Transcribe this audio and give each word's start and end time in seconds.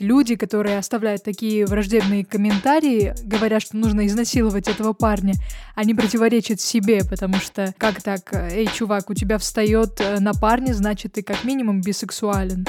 Люди, 0.00 0.36
которые 0.36 0.78
оставляют 0.78 1.24
такие 1.24 1.66
враждебные 1.66 2.24
комментарии, 2.24 3.14
говорят, 3.24 3.62
что 3.62 3.76
нужно 3.76 4.06
изнасиловать 4.06 4.68
этого 4.68 4.92
парня, 4.92 5.34
они 5.74 5.92
противоречат 5.92 6.60
себе, 6.60 7.02
потому 7.04 7.38
что 7.38 7.74
как 7.78 8.00
так, 8.00 8.32
эй, 8.32 8.68
чувак, 8.72 9.10
у 9.10 9.14
тебя 9.14 9.38
встает 9.38 10.00
э, 10.00 10.20
на 10.20 10.34
парне, 10.34 10.72
значит, 10.72 11.14
ты 11.14 11.24
как 11.24 11.42
минимум 11.42 11.80
бисексуален. 11.80 12.64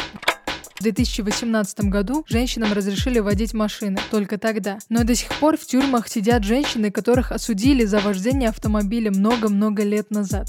В 0.79 0.81
2018 0.81 1.81
году 1.81 2.26
женщинам 2.28 2.73
разрешили 2.73 3.20
водить 3.20 3.54
машины, 3.54 4.00
только 4.09 4.39
тогда. 4.39 4.80
Но 4.89 5.04
до 5.04 5.14
сих 5.14 5.30
пор 5.36 5.55
в 5.55 5.66
тюрьмах 5.68 6.07
сидят 6.07 6.43
женщины, 6.43 6.89
которых 6.89 7.32
осудили 7.32 7.86
за 7.86 8.00
вождение 8.00 8.50
автомобиля 8.50 9.11
много-много 9.11 9.84
лет 9.84 10.09
назад. 10.09 10.48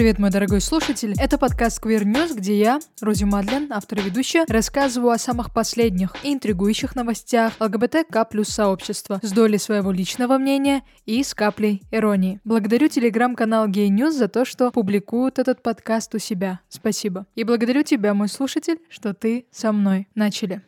Привет, 0.00 0.18
мой 0.18 0.30
дорогой 0.30 0.62
слушатель. 0.62 1.12
Это 1.20 1.36
подкаст 1.36 1.84
Queer 1.84 2.04
News, 2.04 2.34
где 2.34 2.58
я, 2.58 2.80
Рози 3.02 3.24
Мадлен, 3.24 3.70
автор 3.70 3.98
и 3.98 4.02
ведущая, 4.02 4.46
рассказываю 4.48 5.10
о 5.10 5.18
самых 5.18 5.52
последних 5.52 6.16
и 6.22 6.32
интригующих 6.32 6.96
новостях 6.96 7.52
ЛГБТК 7.60 8.24
плюс 8.24 8.48
сообщества 8.48 9.20
с 9.22 9.30
долей 9.30 9.58
своего 9.58 9.92
личного 9.92 10.38
мнения 10.38 10.84
и 11.04 11.22
с 11.22 11.34
каплей 11.34 11.82
иронии. 11.90 12.40
Благодарю 12.44 12.88
телеграм-канал 12.88 13.68
Gay 13.68 13.88
News 13.88 14.12
за 14.12 14.28
то, 14.28 14.46
что 14.46 14.70
публикуют 14.70 15.38
этот 15.38 15.62
подкаст 15.62 16.14
у 16.14 16.18
себя. 16.18 16.60
Спасибо. 16.70 17.26
И 17.34 17.44
благодарю 17.44 17.82
тебя, 17.82 18.14
мой 18.14 18.28
слушатель, 18.28 18.78
что 18.88 19.12
ты 19.12 19.44
со 19.50 19.70
мной. 19.70 20.08
Начали. 20.14 20.62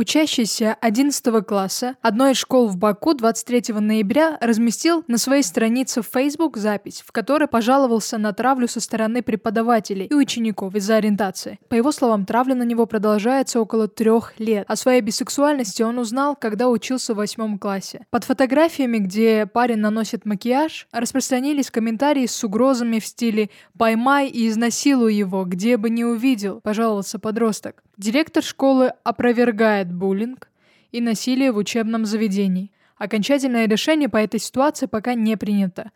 Учащийся 0.00 0.78
11 0.80 1.44
класса 1.44 1.94
одной 2.00 2.32
из 2.32 2.38
школ 2.38 2.68
в 2.68 2.78
Баку 2.78 3.12
23 3.12 3.74
ноября 3.74 4.38
разместил 4.40 5.04
на 5.08 5.18
своей 5.18 5.42
странице 5.42 6.00
в 6.00 6.06
Facebook 6.06 6.56
запись, 6.56 7.04
в 7.06 7.12
которой 7.12 7.48
пожаловался 7.48 8.16
на 8.16 8.32
травлю 8.32 8.66
со 8.66 8.80
стороны 8.80 9.20
преподавателей 9.20 10.06
и 10.06 10.14
учеников 10.14 10.74
из-за 10.74 10.96
ориентации. 10.96 11.60
По 11.68 11.74
его 11.74 11.92
словам, 11.92 12.24
травля 12.24 12.54
на 12.54 12.62
него 12.62 12.86
продолжается 12.86 13.60
около 13.60 13.88
трех 13.88 14.40
лет. 14.40 14.64
О 14.68 14.74
своей 14.74 15.02
бисексуальности 15.02 15.82
он 15.82 15.98
узнал, 15.98 16.34
когда 16.34 16.70
учился 16.70 17.12
в 17.12 17.18
восьмом 17.18 17.58
классе. 17.58 18.06
Под 18.08 18.24
фотографиями, 18.24 19.00
где 19.00 19.44
парень 19.44 19.80
наносит 19.80 20.24
макияж, 20.24 20.88
распространились 20.92 21.70
комментарии 21.70 22.24
с 22.24 22.42
угрозами 22.42 23.00
в 23.00 23.04
стиле 23.04 23.50
«поймай 23.76 24.28
и 24.28 24.48
изнасилуй 24.48 25.12
его, 25.12 25.44
где 25.44 25.76
бы 25.76 25.90
не 25.90 26.06
увидел», 26.06 26.62
пожаловался 26.62 27.18
подросток. 27.18 27.82
Директор 28.00 28.42
школы 28.42 28.94
опровергает 29.04 29.92
буллинг 29.92 30.48
и 30.90 31.02
насилие 31.02 31.52
в 31.52 31.58
учебном 31.58 32.06
заведении. 32.06 32.72
Окончательное 32.96 33.68
решение 33.68 34.08
по 34.08 34.16
этой 34.16 34.40
ситуации 34.40 34.86
пока 34.86 35.12
не 35.12 35.36
принято. 35.36 35.90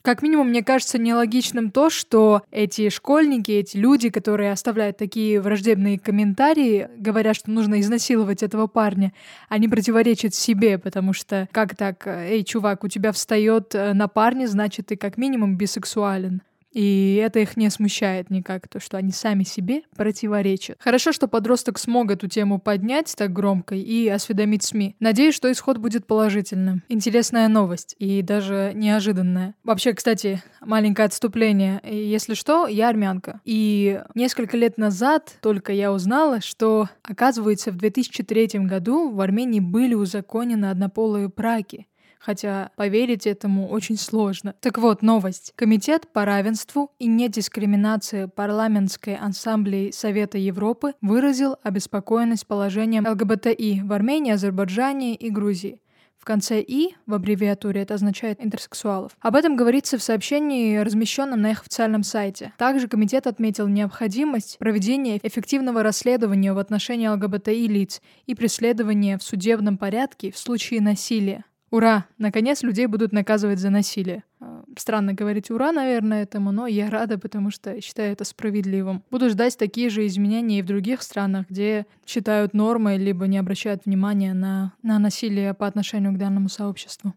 Как 0.00 0.22
минимум, 0.22 0.48
мне 0.48 0.64
кажется 0.64 0.96
нелогичным 0.96 1.70
то, 1.70 1.90
что 1.90 2.40
эти 2.50 2.88
школьники, 2.88 3.50
эти 3.50 3.76
люди, 3.76 4.08
которые 4.08 4.52
оставляют 4.52 4.96
такие 4.96 5.38
враждебные 5.38 5.98
комментарии, 5.98 6.88
говорят, 6.96 7.36
что 7.36 7.50
нужно 7.50 7.78
изнасиловать 7.80 8.42
этого 8.42 8.66
парня, 8.66 9.12
они 9.50 9.68
противоречат 9.68 10.34
себе, 10.34 10.78
потому 10.78 11.12
что 11.12 11.46
как 11.52 11.76
так, 11.76 12.06
эй, 12.06 12.42
чувак, 12.42 12.84
у 12.84 12.88
тебя 12.88 13.12
встает 13.12 13.74
э, 13.74 13.92
на 13.92 14.08
парне, 14.08 14.48
значит, 14.48 14.86
ты 14.86 14.96
как 14.96 15.18
минимум 15.18 15.58
бисексуален. 15.58 16.40
И 16.72 17.20
это 17.22 17.40
их 17.40 17.56
не 17.56 17.70
смущает 17.70 18.30
никак, 18.30 18.68
то, 18.68 18.80
что 18.80 18.96
они 18.96 19.12
сами 19.12 19.44
себе 19.44 19.82
противоречат. 19.96 20.76
Хорошо, 20.80 21.12
что 21.12 21.28
подросток 21.28 21.78
смог 21.78 22.10
эту 22.10 22.28
тему 22.28 22.58
поднять 22.58 23.14
так 23.16 23.32
громко 23.32 23.74
и 23.74 24.08
осведомить 24.08 24.62
СМИ. 24.62 24.96
Надеюсь, 25.00 25.34
что 25.34 25.50
исход 25.50 25.78
будет 25.78 26.06
положительным. 26.06 26.82
Интересная 26.88 27.48
новость 27.48 27.96
и 27.98 28.22
даже 28.22 28.72
неожиданная. 28.74 29.54
Вообще, 29.64 29.92
кстати, 29.92 30.42
маленькое 30.60 31.06
отступление. 31.06 31.80
Если 31.84 32.34
что, 32.34 32.66
я 32.66 32.88
армянка. 32.88 33.40
И 33.44 34.00
несколько 34.14 34.56
лет 34.56 34.78
назад 34.78 35.36
только 35.40 35.72
я 35.72 35.92
узнала, 35.92 36.40
что, 36.40 36.88
оказывается, 37.02 37.72
в 37.72 37.76
2003 37.76 38.60
году 38.60 39.10
в 39.10 39.20
Армении 39.20 39.60
были 39.60 39.94
узаконены 39.94 40.66
однополые 40.66 41.28
браки 41.28 41.86
хотя 42.20 42.70
поверить 42.76 43.26
этому 43.26 43.68
очень 43.68 43.96
сложно. 43.96 44.54
Так 44.60 44.78
вот, 44.78 45.02
новость. 45.02 45.52
Комитет 45.56 46.06
по 46.12 46.24
равенству 46.24 46.92
и 46.98 47.06
недискриминации 47.06 48.26
парламентской 48.26 49.16
ассамблеи 49.16 49.90
Совета 49.90 50.38
Европы 50.38 50.94
выразил 51.00 51.56
обеспокоенность 51.62 52.46
положением 52.46 53.08
ЛГБТИ 53.08 53.82
в 53.84 53.92
Армении, 53.92 54.32
Азербайджане 54.32 55.14
и 55.14 55.30
Грузии. 55.30 55.80
В 56.20 56.26
конце 56.26 56.60
«и» 56.60 56.94
в 57.06 57.14
аббревиатуре 57.14 57.80
это 57.80 57.94
означает 57.94 58.44
интерсексуалов. 58.44 59.12
Об 59.20 59.36
этом 59.36 59.56
говорится 59.56 59.96
в 59.96 60.02
сообщении, 60.02 60.76
размещенном 60.76 61.40
на 61.40 61.52
их 61.52 61.62
официальном 61.62 62.02
сайте. 62.02 62.52
Также 62.58 62.88
комитет 62.88 63.26
отметил 63.26 63.68
необходимость 63.68 64.58
проведения 64.58 65.18
эффективного 65.22 65.82
расследования 65.82 66.52
в 66.52 66.58
отношении 66.58 67.08
ЛГБТИ 67.08 67.66
лиц 67.68 68.02
и 68.26 68.34
преследования 68.34 69.16
в 69.16 69.22
судебном 69.22 69.78
порядке 69.78 70.30
в 70.30 70.36
случае 70.36 70.82
насилия. 70.82 71.46
Ура! 71.70 72.06
Наконец 72.18 72.62
людей 72.62 72.86
будут 72.86 73.12
наказывать 73.12 73.60
за 73.60 73.70
насилие. 73.70 74.24
А, 74.40 74.64
странно 74.76 75.12
говорить 75.12 75.50
ура, 75.50 75.70
наверное, 75.70 76.24
этому, 76.24 76.50
но 76.50 76.66
я 76.66 76.90
рада, 76.90 77.16
потому 77.16 77.50
что 77.50 77.80
считаю 77.80 78.12
это 78.12 78.24
справедливым. 78.24 79.04
Буду 79.10 79.30
ждать 79.30 79.56
такие 79.56 79.88
же 79.88 80.04
изменения 80.06 80.58
и 80.58 80.62
в 80.62 80.66
других 80.66 81.00
странах, 81.02 81.46
где 81.48 81.86
считают 82.04 82.54
нормой, 82.54 82.98
либо 82.98 83.28
не 83.28 83.38
обращают 83.38 83.84
внимания 83.84 84.34
на, 84.34 84.72
на 84.82 84.98
насилие 84.98 85.54
по 85.54 85.66
отношению 85.66 86.12
к 86.12 86.18
данному 86.18 86.48
сообществу. 86.48 87.14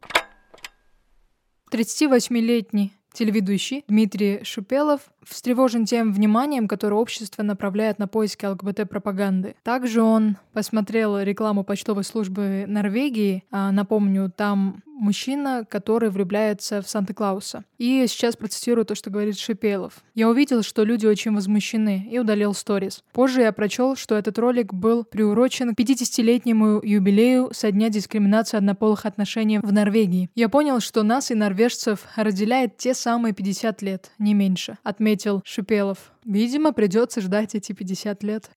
38-летний 1.71 2.93
телеведущий 3.11 3.83
Дмитрий 3.87 4.43
Шупелов 4.43 5.01
встревожен 5.27 5.85
тем 5.85 6.13
вниманием, 6.13 6.67
которое 6.67 6.95
общество 6.95 7.43
направляет 7.43 7.99
на 7.99 8.07
поиски 8.07 8.45
ЛГБТ-пропаганды. 8.45 9.55
Также 9.63 10.01
он 10.01 10.37
посмотрел 10.53 11.19
рекламу 11.19 11.63
почтовой 11.63 12.03
службы 12.03 12.65
Норвегии. 12.67 13.43
А, 13.51 13.71
напомню, 13.71 14.31
там 14.35 14.83
мужчина, 15.03 15.65
который 15.69 16.09
влюбляется 16.09 16.81
в 16.81 16.89
Санта-Клауса. 16.89 17.63
И 17.77 18.05
сейчас 18.07 18.35
процитирую 18.35 18.85
то, 18.85 18.95
что 18.95 19.09
говорит 19.09 19.37
Шипелов. 19.37 20.03
«Я 20.15 20.29
увидел, 20.29 20.63
что 20.63 20.83
люди 20.83 21.05
очень 21.05 21.33
возмущены, 21.33 22.07
и 22.09 22.19
удалил 22.19 22.53
сторис. 22.53 23.03
Позже 23.11 23.41
я 23.41 23.51
прочел, 23.51 23.95
что 23.95 24.15
этот 24.15 24.37
ролик 24.39 24.73
был 24.73 25.03
приурочен 25.03 25.75
к 25.75 25.79
50-летнему 25.79 26.79
юбилею 26.83 27.49
со 27.53 27.71
дня 27.71 27.89
дискриминации 27.89 28.57
однополых 28.57 29.05
отношений 29.05 29.59
в 29.59 29.73
Норвегии. 29.73 30.29
Я 30.35 30.49
понял, 30.49 30.79
что 30.79 31.03
нас 31.03 31.31
и 31.31 31.35
норвежцев 31.35 32.05
разделяет 32.15 32.77
те 32.77 32.93
самые 32.93 33.33
50 33.33 33.81
лет, 33.81 34.11
не 34.19 34.33
меньше»,— 34.33 34.77
отметил 34.83 35.12
Шипелов. 35.45 36.11
«Видимо, 36.25 36.73
придется 36.73 37.21
ждать 37.21 37.55
эти 37.55 37.71
50 37.73 38.23
лет». 38.23 38.49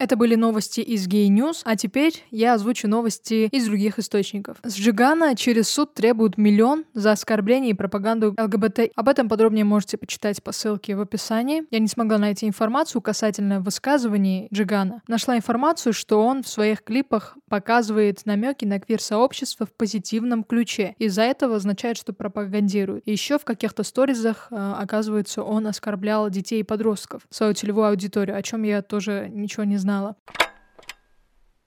Это 0.00 0.16
были 0.16 0.34
новости 0.34 0.80
из 0.80 1.06
News, 1.06 1.60
а 1.64 1.76
теперь 1.76 2.24
я 2.30 2.54
озвучу 2.54 2.88
новости 2.88 3.50
из 3.52 3.66
других 3.66 3.98
источников. 3.98 4.56
Сжигана 4.64 5.36
через 5.36 5.68
суд 5.68 5.92
требует 5.92 6.38
миллион 6.38 6.86
за 6.94 7.12
оскорбление 7.12 7.72
и 7.72 7.74
пропаганду 7.74 8.34
ЛГБТ. 8.38 8.92
Об 8.96 9.10
этом 9.10 9.28
подробнее 9.28 9.66
можете 9.66 9.98
почитать 9.98 10.42
по 10.42 10.52
ссылке 10.52 10.96
в 10.96 11.02
описании. 11.02 11.64
Я 11.70 11.80
не 11.80 11.86
смогла 11.86 12.16
найти 12.16 12.48
информацию 12.48 13.02
касательно 13.02 13.60
высказываний 13.60 14.48
Джигана. 14.50 15.02
Нашла 15.06 15.36
информацию, 15.36 15.92
что 15.92 16.24
он 16.24 16.44
в 16.44 16.48
своих 16.48 16.82
клипах 16.82 17.36
показывает 17.50 18.24
намеки 18.24 18.64
на 18.64 18.80
квир-сообщество 18.80 19.66
в 19.66 19.72
позитивном 19.74 20.44
ключе. 20.44 20.94
Из-за 20.98 21.22
этого 21.24 21.56
означает, 21.56 21.98
что 21.98 22.14
пропагандирует. 22.14 23.02
Еще 23.06 23.38
в 23.38 23.44
каких-то 23.44 23.82
сторизах, 23.82 24.48
э, 24.50 24.74
оказывается, 24.78 25.42
он 25.42 25.66
оскорблял 25.66 26.30
детей 26.30 26.60
и 26.60 26.62
подростков, 26.62 27.26
свою 27.28 27.52
целевую 27.52 27.88
аудиторию, 27.88 28.38
о 28.38 28.42
чем 28.42 28.62
я 28.62 28.80
тоже 28.80 29.28
ничего 29.30 29.64
не 29.64 29.76
знаю 29.76 29.89
знала. 29.90 30.14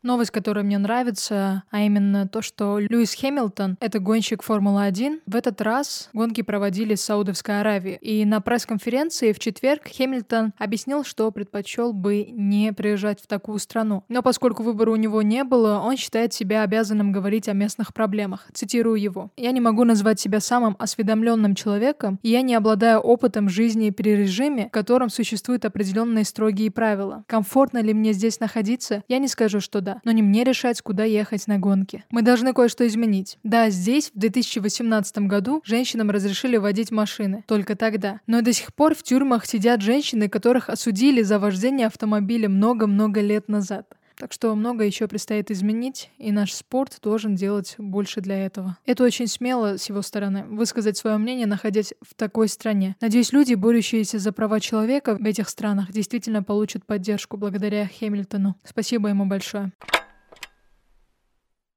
Новость, 0.04 0.32
которая 0.32 0.66
мне 0.66 0.78
нравится, 0.78 1.64
а 1.72 1.80
именно 1.80 2.28
то, 2.28 2.42
что 2.42 2.78
Льюис 2.78 3.16
Хэмилтон— 3.16 3.78
это 3.80 4.00
гонщик 4.00 4.44
Формулы-1. 4.44 5.22
В 5.26 5.34
этот 5.34 5.62
раз 5.62 6.10
гонки 6.12 6.42
проводили 6.42 6.96
в 6.96 7.00
Саудовской 7.00 7.62
Аравии. 7.62 7.98
И 8.02 8.26
на 8.26 8.42
пресс-конференции 8.42 9.32
в 9.32 9.40
четверг 9.40 9.84
Хэмилтон 9.88 10.52
объяснил, 10.58 11.06
что 11.06 11.32
предпочел 11.32 11.94
бы 11.94 12.26
не 12.26 12.74
приезжать 12.74 13.22
в 13.22 13.28
такую 13.28 13.60
страну. 13.60 14.04
Но 14.10 14.22
поскольку 14.22 14.62
выбора 14.62 14.92
у 14.92 14.98
него 14.98 15.22
не 15.22 15.46
было, 15.46 15.80
он 15.80 15.96
считает 15.96 16.34
себя 16.34 16.64
обязанным 16.64 17.14
говорить 17.14 17.48
о 17.48 17.54
местных 17.54 17.94
проблемах. 17.94 18.48
Цитирую 18.52 19.00
его. 19.00 19.32
«Я 19.38 19.52
не 19.52 19.62
могу 19.62 19.86
назвать 19.86 20.20
себя 20.20 20.42
самым 20.42 20.76
осведомленным 20.80 21.56
человеком, 21.56 22.20
и 22.24 22.30
я 22.30 22.42
не 22.42 22.56
обладаю 22.56 23.00
опытом 23.00 23.48
жизни 23.48 23.90
при 23.90 24.18
режиме, 24.18 24.68
в 24.68 24.72
котором 24.72 25.08
существуют 25.08 25.64
определенные 25.64 26.26
строгие 26.26 26.72
правила. 26.72 27.24
Комфортно 27.28 27.78
ли 27.78 27.94
мне 27.94 28.12
здесь 28.12 28.42
находиться? 28.42 29.04
Я 29.08 29.20
не 29.20 29.30
скажу, 29.30 29.62
что 29.62 29.80
да 29.80 29.93
но 30.04 30.12
не 30.12 30.22
мне 30.22 30.44
решать, 30.44 30.82
куда 30.82 31.04
ехать 31.04 31.48
на 31.48 31.58
гонки. 31.58 32.04
Мы 32.10 32.22
должны 32.22 32.54
кое-что 32.54 32.88
изменить. 32.88 33.38
Да, 33.44 33.70
здесь, 33.70 34.12
в 34.14 34.20
2018 34.20 35.18
году, 35.20 35.62
женщинам 35.66 36.10
разрешили 36.10 36.58
водить 36.58 36.92
машины. 36.92 37.44
Только 37.48 37.76
тогда. 37.76 38.20
Но 38.28 38.42
до 38.42 38.54
сих 38.54 38.74
пор 38.74 38.96
в 38.96 39.04
тюрьмах 39.04 39.46
сидят 39.46 39.82
женщины, 39.82 40.30
которых 40.30 40.70
осудили 40.70 41.22
за 41.22 41.40
вождение 41.40 41.88
автомобиля 41.88 42.50
много-много 42.50 43.22
лет 43.22 43.48
назад. 43.48 43.88
Так 44.18 44.32
что 44.32 44.54
много 44.56 44.84
еще 44.84 45.08
предстоит 45.08 45.52
изменить, 45.52 46.12
и 46.18 46.32
наш 46.32 46.54
спорт 46.54 47.00
должен 47.02 47.36
делать 47.36 47.76
больше 47.78 48.22
для 48.22 48.46
этого. 48.46 48.78
Это 48.86 49.04
очень 49.04 49.28
смело 49.28 49.78
с 49.78 49.90
его 49.90 50.02
стороны, 50.02 50.44
высказать 50.46 50.98
свое 50.98 51.18
мнение, 51.18 51.48
находясь 51.48 51.94
в 52.02 52.14
такой 52.16 52.48
стране. 52.48 52.96
Надеюсь, 53.02 53.34
люди, 53.34 53.54
борющиеся 53.54 54.20
за 54.20 54.32
права 54.32 54.60
человека 54.60 55.16
в 55.16 55.26
этих 55.26 55.50
странах, 55.50 55.92
действительно 55.92 56.44
получат 56.44 56.86
поддержку 56.86 57.38
благодаря 57.38 57.90
Хэмилтону. 58.00 58.56
Спасибо 58.64 59.10
ему 59.10 59.26
большое. 59.26 59.72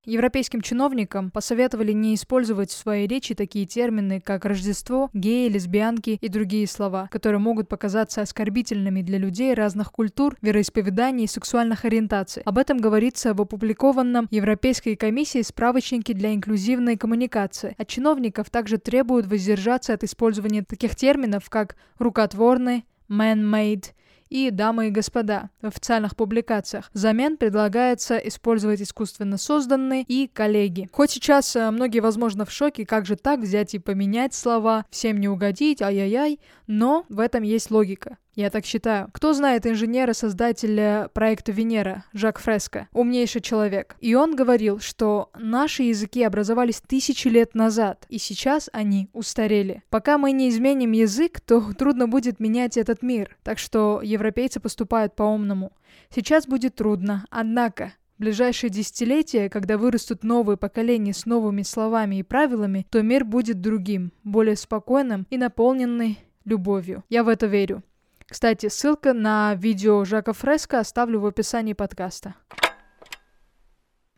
Европейским 0.06 0.61
чиновникам 0.61 1.32
посоветовали 1.32 1.91
не 1.91 2.14
использовать 2.14 2.70
в 2.70 2.76
своей 2.76 3.08
речи 3.08 3.35
такие 3.35 3.67
термины, 3.67 4.20
как 4.20 4.44
Рождество, 4.44 5.11
геи, 5.12 5.49
лесбиянки 5.49 6.19
и 6.20 6.29
другие 6.29 6.69
слова, 6.69 7.08
которые 7.11 7.41
могут 7.41 7.69
показаться 7.69 8.23
оскорбительными 8.23 9.03
для 9.03 9.19
людей 9.19 9.53
разных 9.53 9.91
культур, 9.91 10.37
вероисповеданий 10.43 11.25
и 11.25 11.29
сексуальных 11.29 11.85
ориентаций. 11.85 12.43
Об 12.44 12.58
этом 12.58 12.79
говорится 12.79 13.35
в 13.35 13.41
опубликованном 13.41 14.29
Европейской 14.31 14.94
комиссией 14.94 15.43
справочнике 15.43 16.14
для 16.14 16.32
инклюзивной 16.32 16.97
коммуникации. 16.97 17.75
От 17.76 17.88
чиновников 17.88 18.49
также 18.49 18.79
требуют 18.79 19.26
воздержаться 19.26 19.93
от 19.93 20.05
использования 20.05 20.62
таких 20.62 20.94
терминов, 20.94 21.50
как 21.50 21.75
«рукотворный», 21.99 22.85
«man-made», 23.08 23.87
и 24.28 24.50
«Дамы 24.50 24.88
и 24.88 24.90
господа» 24.90 25.50
в 25.61 25.67
официальных 25.67 26.17
публикациях. 26.17 26.90
Взамен 26.93 27.37
предлагается 27.37 28.17
использовать 28.17 28.82
искусственно 28.82 29.38
созданные 29.38 30.02
и 30.02 30.28
коллеги. 30.28 30.88
Хоть 30.93 31.11
сейчас 31.11 31.55
э, 31.56 31.70
многие, 31.70 32.00
возможно, 32.00 32.44
в 32.44 32.52
шоке, 32.52 32.87
как 32.87 33.06
же 33.06 33.17
так 33.17 33.40
взять 33.40 33.75
и 33.75 33.78
поменять 33.78 34.34
слова, 34.34 34.84
всем 34.90 35.19
не 35.19 35.28
угодить, 35.28 35.82
ай-яй-яй, 35.82 36.40
но 36.67 37.05
в 37.08 37.20
этом 37.20 37.43
есть 37.43 37.70
логика. 37.70 38.19
Я 38.36 38.50
так 38.50 38.66
считаю. 38.66 39.08
Кто 39.14 39.32
знает 39.32 39.66
инженера-создателя 39.66 41.08
проекта 41.14 41.52
Венера, 41.52 42.04
Жак 42.12 42.38
Фреско? 42.38 42.86
Умнейший 42.92 43.40
человек. 43.40 43.96
И 44.00 44.14
он 44.14 44.36
говорил, 44.36 44.78
что 44.78 45.30
наши 45.38 45.84
языки 45.84 46.22
образовались 46.22 46.82
тысячи 46.86 47.28
лет 47.28 47.54
назад, 47.54 48.04
и 48.10 48.18
сейчас 48.18 48.68
они 48.74 49.08
устарели. 49.14 49.82
Пока 49.88 50.18
мы 50.18 50.32
не 50.32 50.50
изменим 50.50 50.92
язык, 50.92 51.40
то 51.40 51.72
трудно 51.72 52.08
будет 52.08 52.38
менять 52.38 52.76
этот 52.76 53.02
мир. 53.02 53.38
Так 53.42 53.58
что 53.58 54.02
европейцы 54.02 54.60
поступают 54.60 55.16
по-умному. 55.16 55.72
Сейчас 56.14 56.46
будет 56.46 56.74
трудно, 56.74 57.24
однако 57.30 57.94
в 58.18 58.20
ближайшие 58.20 58.68
десятилетия, 58.68 59.48
когда 59.48 59.78
вырастут 59.78 60.24
новые 60.24 60.58
поколения 60.58 61.14
с 61.14 61.24
новыми 61.24 61.62
словами 61.62 62.16
и 62.16 62.22
правилами, 62.22 62.86
то 62.90 63.00
мир 63.00 63.24
будет 63.24 63.62
другим, 63.62 64.12
более 64.24 64.56
спокойным 64.56 65.26
и 65.30 65.38
наполненный 65.38 66.18
любовью. 66.44 67.02
Я 67.08 67.24
в 67.24 67.28
это 67.28 67.46
верю. 67.46 67.82
Кстати, 68.28 68.69
ссылка 68.69 69.12
на 69.12 69.55
видео 69.55 70.05
Жака 70.05 70.32
Фреско 70.32 70.81
оставлю 70.81 71.20
в 71.20 71.26
описании 71.26 71.75
подкаста. 71.75 72.34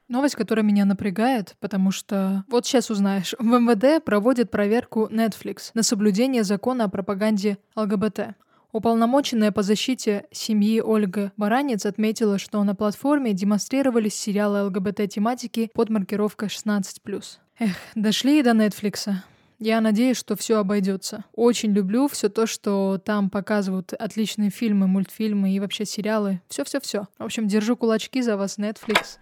Новость, 0.09 0.37
которая 0.37 0.65
меня 0.65 0.87
напрягает, 0.87 1.57
потому 1.61 1.91
что 1.91 2.45
вот 2.49 2.65
сейчас 2.65 2.89
узнаешь. 2.91 3.35
В 3.39 3.45
МВД 3.45 4.03
проводят 4.03 4.51
проверку 4.51 5.07
Netflix 5.11 5.71
на 5.75 5.83
соблюдение 5.83 6.45
закона 6.45 6.85
о 6.85 6.89
пропаганде 6.89 7.59
ЛГБТ. 7.77 8.35
Уполномоченная 8.73 9.53
по 9.53 9.63
защите 9.63 10.27
семьи 10.31 10.81
Ольга 10.81 11.33
Баранец 11.37 11.85
отметила, 11.85 12.39
что 12.39 12.65
на 12.65 12.75
платформе 12.75 13.35
демонстрировались 13.35 14.15
сериалы 14.15 14.65
ЛГБТ-тематики 14.65 15.71
под 15.75 15.91
маркировкой 15.91 16.49
16+. 16.49 16.83
Эх, 17.59 17.73
дошли 17.95 18.41
и 18.41 18.43
до 18.43 18.55
Нетфликса. 18.55 19.25
Я 19.61 19.81
надеюсь, 19.81 20.17
что 20.17 20.37
все 20.37 20.59
обойдется. 20.59 21.25
Очень 21.35 21.73
люблю 21.73 22.07
все 22.07 22.29
то, 22.29 22.47
что 22.47 23.01
там 23.05 23.29
показывают 23.29 23.93
отличные 23.93 24.51
фильмы, 24.51 24.87
мультфильмы 24.87 25.51
и 25.51 25.59
вообще 25.59 25.85
сериалы. 25.85 26.41
Все-все-все. 26.49 27.09
В 27.19 27.25
общем, 27.25 27.49
держу 27.49 27.77
кулачки 27.77 28.23
за 28.23 28.37
вас, 28.37 28.59
Netflix. 28.59 29.19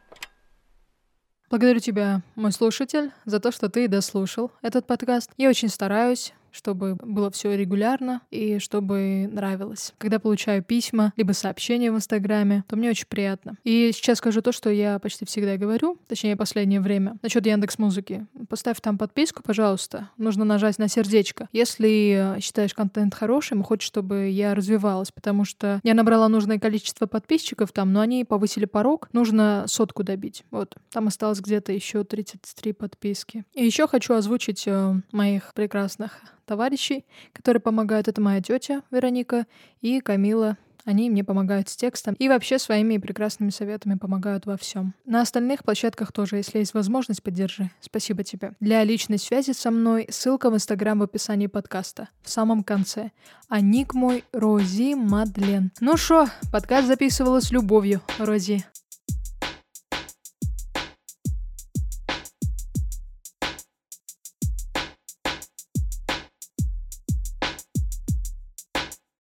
Благодарю 1.48 1.78
тебя, 1.78 2.22
мой 2.34 2.52
слушатель, 2.52 3.12
за 3.24 3.40
то, 3.40 3.50
что 3.50 3.70
ты 3.70 3.88
дослушал 3.88 4.50
этот 4.60 4.86
подкаст. 4.86 5.30
Я 5.38 5.48
очень 5.48 5.68
стараюсь 5.68 6.34
чтобы 6.52 6.96
было 6.96 7.30
все 7.30 7.54
регулярно 7.56 8.22
и 8.30 8.58
чтобы 8.58 9.28
нравилось. 9.30 9.92
Когда 9.98 10.18
получаю 10.18 10.62
письма, 10.62 11.12
либо 11.16 11.32
сообщения 11.32 11.92
в 11.92 11.96
Инстаграме, 11.96 12.64
то 12.68 12.76
мне 12.76 12.90
очень 12.90 13.06
приятно. 13.06 13.56
И 13.64 13.90
сейчас 13.92 14.18
скажу 14.18 14.42
то, 14.42 14.52
что 14.52 14.70
я 14.70 14.98
почти 14.98 15.24
всегда 15.24 15.56
говорю, 15.56 15.98
точнее, 16.08 16.36
последнее 16.36 16.80
время, 16.80 17.16
насчет 17.22 17.46
Яндекс 17.46 17.78
Музыки. 17.78 18.26
Поставь 18.48 18.80
там 18.80 18.98
подписку, 18.98 19.42
пожалуйста. 19.42 20.10
Нужно 20.16 20.44
нажать 20.44 20.78
на 20.78 20.88
сердечко. 20.88 21.48
Если 21.52 22.36
считаешь 22.40 22.74
контент 22.74 23.14
хорошим, 23.14 23.62
хочешь, 23.62 23.86
чтобы 23.86 24.28
я 24.30 24.54
развивалась, 24.54 25.12
потому 25.12 25.44
что 25.44 25.80
я 25.82 25.94
набрала 25.94 26.28
нужное 26.28 26.58
количество 26.58 27.06
подписчиков 27.06 27.72
там, 27.72 27.92
но 27.92 28.00
они 28.00 28.24
повысили 28.24 28.64
порог, 28.64 29.08
нужно 29.12 29.64
сотку 29.66 30.02
добить. 30.02 30.44
Вот, 30.50 30.76
там 30.90 31.08
осталось 31.08 31.40
где-то 31.40 31.72
еще 31.72 32.04
33 32.04 32.72
подписки. 32.72 33.44
И 33.54 33.64
еще 33.64 33.86
хочу 33.86 34.14
озвучить 34.14 34.64
э, 34.66 34.94
моих 35.12 35.52
прекрасных 35.54 36.20
товарищей, 36.46 37.04
которые 37.32 37.60
помогают. 37.60 38.08
Это 38.08 38.20
моя 38.20 38.40
тетя 38.40 38.82
Вероника 38.90 39.46
и 39.80 40.00
Камила. 40.00 40.56
Они 40.86 41.10
мне 41.10 41.24
помогают 41.24 41.68
с 41.68 41.74
текстом 41.74 42.14
и 42.14 42.28
вообще 42.28 42.60
своими 42.60 42.96
прекрасными 42.98 43.50
советами 43.50 43.96
помогают 43.96 44.46
во 44.46 44.56
всем. 44.56 44.94
На 45.04 45.20
остальных 45.20 45.64
площадках 45.64 46.12
тоже, 46.12 46.36
если 46.36 46.58
есть 46.60 46.74
возможность, 46.74 47.24
поддержи. 47.24 47.70
Спасибо 47.80 48.22
тебе. 48.22 48.52
Для 48.60 48.84
личной 48.84 49.18
связи 49.18 49.50
со 49.50 49.72
мной 49.72 50.06
ссылка 50.10 50.48
в 50.48 50.54
Инстаграм 50.54 51.00
в 51.00 51.02
описании 51.02 51.48
подкаста. 51.48 52.08
В 52.22 52.30
самом 52.30 52.62
конце. 52.62 53.10
А 53.48 53.60
ник 53.60 53.94
мой 53.94 54.24
Рози 54.32 54.94
Мадлен. 54.94 55.72
Ну 55.80 55.96
шо, 55.96 56.26
подкаст 56.52 56.86
записывала 56.86 57.40
с 57.40 57.50
любовью, 57.50 58.00
Рози. 58.18 58.64